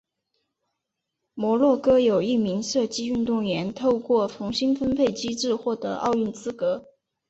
[1.35, 6.85] 摩洛哥有一名射击运动员透过重新分配机制获得奥运资格。